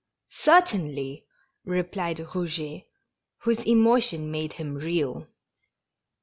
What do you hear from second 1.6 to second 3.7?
replied Eouget, whose